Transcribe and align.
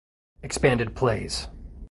Expanded 0.41 0.95
plays 0.95 1.45